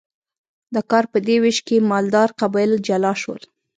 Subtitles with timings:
[0.73, 3.41] د کار په دې ویش کې مالدار قبایل جلا شول.